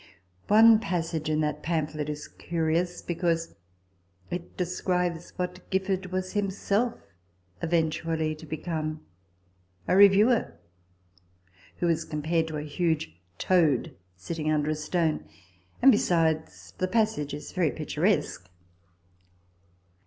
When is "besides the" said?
15.91-16.87